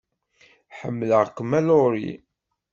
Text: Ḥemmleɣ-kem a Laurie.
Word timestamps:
Ḥemmleɣ-kem 0.79 1.51
a 1.59 1.61
Laurie. 1.67 2.15